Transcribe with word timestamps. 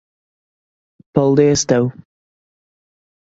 Paldies 1.17 1.65
tev. 1.73 1.85